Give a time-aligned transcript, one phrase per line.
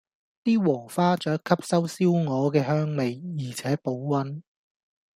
[0.43, 4.41] 啲禾花雀吸收燒鵝嘅香味，而且保溫